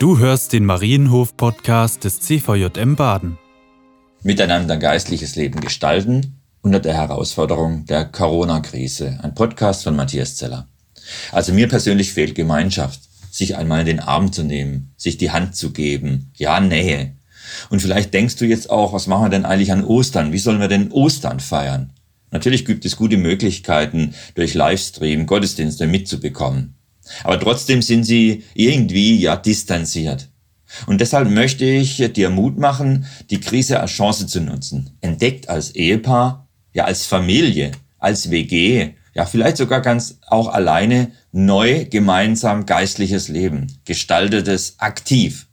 Du 0.00 0.16
hörst 0.16 0.54
den 0.54 0.64
Marienhof-Podcast 0.64 2.04
des 2.04 2.20
CVJM 2.20 2.96
Baden. 2.96 3.36
Miteinander 4.22 4.78
geistliches 4.78 5.36
Leben 5.36 5.60
gestalten 5.60 6.40
unter 6.62 6.80
der 6.80 6.94
Herausforderung 6.94 7.84
der 7.84 8.06
Corona-Krise. 8.06 9.20
Ein 9.22 9.34
Podcast 9.34 9.84
von 9.84 9.94
Matthias 9.94 10.36
Zeller. 10.36 10.68
Also 11.32 11.52
mir 11.52 11.68
persönlich 11.68 12.14
fehlt 12.14 12.34
Gemeinschaft, 12.34 12.98
sich 13.30 13.58
einmal 13.58 13.80
in 13.80 13.86
den 13.86 14.00
Arm 14.00 14.32
zu 14.32 14.42
nehmen, 14.42 14.94
sich 14.96 15.18
die 15.18 15.32
Hand 15.32 15.54
zu 15.54 15.70
geben, 15.70 16.32
ja, 16.34 16.60
Nähe. 16.60 17.12
Und 17.68 17.82
vielleicht 17.82 18.14
denkst 18.14 18.36
du 18.36 18.46
jetzt 18.46 18.70
auch, 18.70 18.94
was 18.94 19.06
machen 19.06 19.26
wir 19.26 19.28
denn 19.28 19.44
eigentlich 19.44 19.70
an 19.70 19.84
Ostern? 19.84 20.32
Wie 20.32 20.38
sollen 20.38 20.60
wir 20.60 20.68
denn 20.68 20.92
Ostern 20.92 21.40
feiern? 21.40 21.92
Natürlich 22.30 22.64
gibt 22.64 22.86
es 22.86 22.96
gute 22.96 23.18
Möglichkeiten, 23.18 24.14
durch 24.34 24.54
Livestream 24.54 25.26
Gottesdienste 25.26 25.86
mitzubekommen. 25.86 26.79
Aber 27.24 27.38
trotzdem 27.38 27.82
sind 27.82 28.04
sie 28.04 28.44
irgendwie 28.54 29.16
ja 29.18 29.36
distanziert. 29.36 30.28
Und 30.86 31.00
deshalb 31.00 31.30
möchte 31.30 31.64
ich 31.64 31.96
dir 32.12 32.30
Mut 32.30 32.58
machen, 32.58 33.06
die 33.30 33.40
Krise 33.40 33.80
als 33.80 33.90
Chance 33.90 34.26
zu 34.26 34.40
nutzen. 34.40 34.90
Entdeckt 35.00 35.48
als 35.48 35.74
Ehepaar, 35.74 36.48
ja 36.72 36.84
als 36.84 37.06
Familie, 37.06 37.72
als 37.98 38.30
WG, 38.30 38.90
ja 39.14 39.26
vielleicht 39.26 39.56
sogar 39.56 39.80
ganz 39.80 40.18
auch 40.28 40.48
alleine 40.48 41.12
neu 41.32 41.86
gemeinsam 41.86 42.66
geistliches 42.66 43.28
Leben, 43.28 43.66
gestaltetes 43.84 44.76
aktiv. 44.78 45.48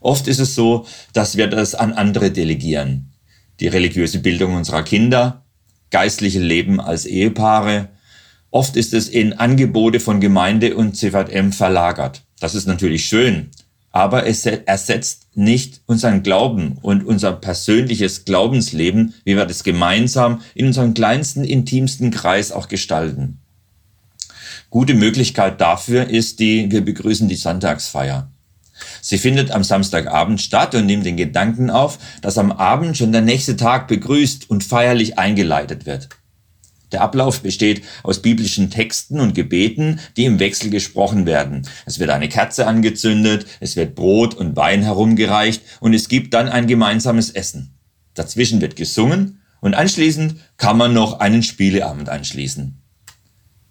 Oft 0.00 0.28
ist 0.28 0.38
es 0.38 0.54
so, 0.54 0.86
dass 1.12 1.36
wir 1.36 1.46
das 1.46 1.74
an 1.74 1.92
andere 1.92 2.30
delegieren. 2.30 3.12
Die 3.60 3.68
religiöse 3.68 4.18
Bildung 4.18 4.54
unserer 4.54 4.82
Kinder, 4.82 5.44
geistliche 5.90 6.40
Leben 6.40 6.80
als 6.80 7.06
Ehepaare. 7.06 7.88
Oft 8.54 8.76
ist 8.76 8.94
es 8.94 9.08
in 9.08 9.32
Angebote 9.32 9.98
von 9.98 10.20
Gemeinde 10.20 10.76
und 10.76 10.96
CVM 10.96 11.50
verlagert. 11.50 12.22
Das 12.38 12.54
ist 12.54 12.68
natürlich 12.68 13.04
schön, 13.04 13.50
aber 13.90 14.28
es 14.28 14.46
ersetzt 14.46 15.26
nicht 15.34 15.80
unseren 15.86 16.22
Glauben 16.22 16.78
und 16.80 17.04
unser 17.04 17.32
persönliches 17.32 18.24
Glaubensleben, 18.24 19.14
wie 19.24 19.36
wir 19.36 19.46
das 19.46 19.64
gemeinsam 19.64 20.40
in 20.54 20.66
unserem 20.66 20.94
kleinsten, 20.94 21.42
intimsten 21.42 22.12
Kreis 22.12 22.52
auch 22.52 22.68
gestalten. 22.68 23.40
Gute 24.70 24.94
Möglichkeit 24.94 25.60
dafür 25.60 26.08
ist 26.08 26.38
die, 26.38 26.70
wir 26.70 26.84
begrüßen 26.84 27.28
die 27.28 27.34
Sonntagsfeier. 27.34 28.30
Sie 29.00 29.18
findet 29.18 29.50
am 29.50 29.64
Samstagabend 29.64 30.40
statt 30.40 30.76
und 30.76 30.86
nimmt 30.86 31.06
den 31.06 31.16
Gedanken 31.16 31.70
auf, 31.70 31.98
dass 32.22 32.38
am 32.38 32.52
Abend 32.52 32.96
schon 32.96 33.10
der 33.10 33.20
nächste 33.20 33.56
Tag 33.56 33.88
begrüßt 33.88 34.48
und 34.48 34.62
feierlich 34.62 35.18
eingeleitet 35.18 35.86
wird. 35.86 36.08
Der 36.94 37.02
Ablauf 37.02 37.40
besteht 37.40 37.82
aus 38.04 38.22
biblischen 38.22 38.70
Texten 38.70 39.18
und 39.18 39.34
Gebeten, 39.34 39.98
die 40.16 40.26
im 40.26 40.38
Wechsel 40.38 40.70
gesprochen 40.70 41.26
werden. 41.26 41.66
Es 41.86 41.98
wird 41.98 42.10
eine 42.10 42.28
Kerze 42.28 42.68
angezündet, 42.68 43.46
es 43.58 43.74
wird 43.74 43.96
Brot 43.96 44.34
und 44.34 44.54
Wein 44.54 44.84
herumgereicht 44.84 45.60
und 45.80 45.92
es 45.92 46.08
gibt 46.08 46.34
dann 46.34 46.48
ein 46.48 46.68
gemeinsames 46.68 47.30
Essen. 47.30 47.74
Dazwischen 48.14 48.60
wird 48.60 48.76
gesungen 48.76 49.40
und 49.60 49.74
anschließend 49.74 50.36
kann 50.56 50.78
man 50.78 50.94
noch 50.94 51.18
einen 51.18 51.42
Spieleabend 51.42 52.08
anschließen 52.08 52.80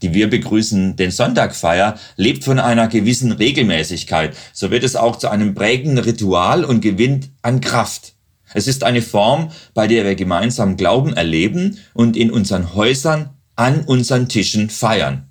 die 0.02 0.14
wir 0.14 0.30
begrüßen, 0.30 0.98
den 0.98 1.12
Sonntagfeier, 1.12 1.98
lebt 2.18 2.44
von 2.44 2.60
einer 2.60 2.90
gewissen 2.90 3.32
Regelmäßigkeit. 3.32 4.36
So 4.52 4.70
wird 4.70 4.84
es 4.84 4.98
auch 4.98 5.16
zu 5.16 5.30
einem 5.30 5.54
prägenden 5.56 5.98
Ritual 6.04 6.66
und 6.66 6.82
gewinnt 6.82 7.30
an 7.42 7.62
Kraft. 7.62 8.16
Es 8.54 8.68
ist 8.68 8.84
eine 8.84 9.02
Form, 9.02 9.52
bei 9.74 9.88
der 9.88 10.06
wir 10.06 10.16
gemeinsam 10.16 10.78
Glauben 10.78 11.14
erleben 11.14 11.78
und 11.94 12.16
in 12.16 12.32
unseren 12.32 12.74
Häusern 12.76 13.32
an 13.56 13.82
unseren 13.82 14.30
Tischen 14.30 14.70
feiern. 14.70 15.30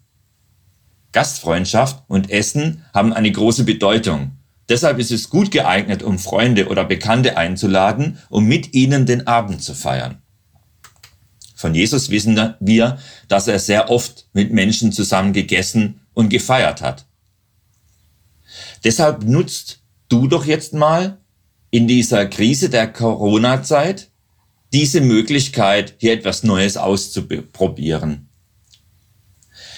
Gastfreundschaft 1.13 2.05
und 2.09 2.31
Essen 2.31 2.85
haben 2.95 3.13
eine 3.13 3.31
große 3.31 3.65
Bedeutung. 3.65 4.33
Deshalb 4.69 4.99
ist 4.99 5.11
es 5.11 5.29
gut 5.29 5.51
geeignet, 5.51 6.03
um 6.03 6.19
Freunde 6.19 6.69
oder 6.69 6.85
Bekannte 6.85 7.37
einzuladen, 7.37 8.19
um 8.31 8.45
mit 8.45 8.75
ihnen 8.75 9.07
den 9.07 9.27
Abend 9.27 9.63
zu 9.63 9.75
feiern. 9.75 10.23
Von 11.55 11.75
Jesus 11.75 12.11
wissen 12.11 12.55
wir, 12.61 12.99
dass 13.29 13.47
er 13.47 13.59
sehr 13.59 13.91
oft 13.91 14.27
mit 14.33 14.53
Menschen 14.53 14.91
zusammen 14.91 15.33
gegessen 15.33 16.01
und 16.15 16.29
gefeiert 16.29 16.81
hat. 16.81 17.07
Deshalb 18.83 19.25
nutzt 19.25 19.81
du 20.09 20.27
doch 20.27 20.45
jetzt 20.45 20.75
mal 20.75 21.22
in 21.73 21.89
dieser 21.89 22.27
Krise 22.27 22.69
der 22.69 22.87
Corona-Zeit 22.87 24.11
diese 24.75 25.01
Möglichkeit, 25.01 25.95
hier 25.99 26.13
etwas 26.13 26.43
Neues 26.43 26.77
auszuprobieren. 26.77 28.29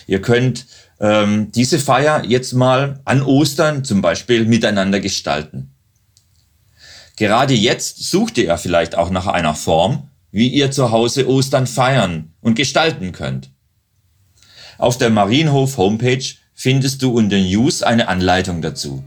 Ihr 0.08 0.20
könnt 0.20 0.66
ähm, 1.00 1.52
diese 1.52 1.78
Feier 1.78 2.24
jetzt 2.24 2.52
mal 2.52 3.00
an 3.04 3.22
Ostern 3.22 3.84
zum 3.84 4.02
Beispiel 4.02 4.44
miteinander 4.44 4.98
gestalten. 4.98 5.72
Gerade 7.16 7.54
jetzt 7.54 8.10
sucht 8.10 8.38
ihr 8.38 8.58
vielleicht 8.58 8.96
auch 8.96 9.10
nach 9.10 9.28
einer 9.28 9.54
Form, 9.54 10.10
wie 10.32 10.48
ihr 10.48 10.72
zu 10.72 10.90
Hause 10.90 11.28
Ostern 11.28 11.68
feiern 11.68 12.34
und 12.40 12.56
gestalten 12.56 13.12
könnt. 13.12 13.50
Auf 14.78 14.98
der 14.98 15.10
Marienhof 15.10 15.76
Homepage 15.76 16.24
findest 16.54 17.02
du 17.02 17.12
unter 17.12 17.38
News 17.38 17.84
eine 17.84 18.08
Anleitung 18.08 18.62
dazu. 18.62 19.04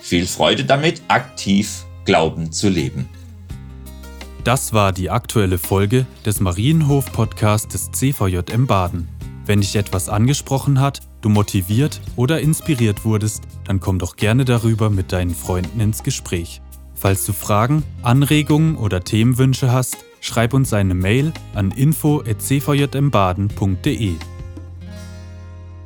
Viel 0.00 0.26
Freude 0.26 0.64
damit, 0.64 1.02
aktiv 1.08 1.84
Glauben 2.08 2.50
zu 2.50 2.68
leben. 2.70 3.08
Das 4.42 4.72
war 4.72 4.90
die 4.92 5.10
aktuelle 5.10 5.58
Folge 5.58 6.06
des 6.24 6.40
Marienhof 6.40 7.12
Podcasts 7.12 7.68
des 7.68 7.92
CVJM 7.92 8.66
Baden. 8.66 9.08
Wenn 9.44 9.60
dich 9.60 9.76
etwas 9.76 10.08
angesprochen 10.08 10.80
hat, 10.80 11.00
du 11.20 11.28
motiviert 11.28 12.00
oder 12.16 12.40
inspiriert 12.40 13.04
wurdest, 13.04 13.42
dann 13.66 13.78
komm 13.78 13.98
doch 13.98 14.16
gerne 14.16 14.46
darüber 14.46 14.88
mit 14.88 15.12
deinen 15.12 15.34
Freunden 15.34 15.80
ins 15.80 16.02
Gespräch. 16.02 16.62
Falls 16.94 17.26
du 17.26 17.34
Fragen, 17.34 17.82
Anregungen 18.00 18.76
oder 18.76 19.04
Themenwünsche 19.04 19.70
hast, 19.70 19.98
schreib 20.22 20.54
uns 20.54 20.72
eine 20.72 20.94
Mail 20.94 21.34
an 21.52 21.72
info.cvjmbaden.de. 21.72 24.14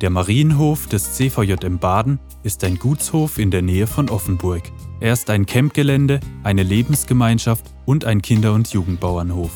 Der 0.03 0.09
Marienhof 0.09 0.87
des 0.87 1.13
CVJM 1.13 1.79
Baden 1.79 2.19
ist 2.43 2.65
ein 2.65 2.77
Gutshof 2.77 3.37
in 3.37 3.51
der 3.51 3.61
Nähe 3.61 3.87
von 3.87 4.09
Offenburg. 4.09 4.63
Er 4.99 5.13
ist 5.13 5.29
ein 5.29 5.45
Campgelände, 5.45 6.19
eine 6.43 6.63
Lebensgemeinschaft 6.63 7.63
und 7.85 8.03
ein 8.03 8.21
Kinder- 8.21 8.51
und 8.51 8.67
Jugendbauernhof. 8.67 9.51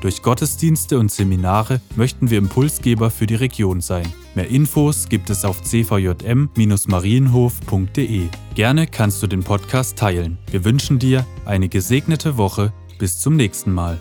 Durch 0.00 0.22
Gottesdienste 0.22 0.98
und 0.98 1.12
Seminare 1.12 1.82
möchten 1.96 2.30
wir 2.30 2.38
Impulsgeber 2.38 3.10
für 3.10 3.26
die 3.26 3.34
Region 3.34 3.82
sein. 3.82 4.10
Mehr 4.34 4.48
Infos 4.48 5.10
gibt 5.10 5.28
es 5.28 5.44
auf 5.44 5.62
cvjm-marienhof.de. 5.62 8.28
Gerne 8.54 8.86
kannst 8.86 9.22
du 9.22 9.26
den 9.26 9.42
Podcast 9.42 9.98
teilen. 9.98 10.38
Wir 10.50 10.64
wünschen 10.64 10.98
dir 10.98 11.26
eine 11.44 11.68
gesegnete 11.68 12.38
Woche. 12.38 12.72
Bis 12.98 13.20
zum 13.20 13.36
nächsten 13.36 13.74
Mal. 13.74 14.00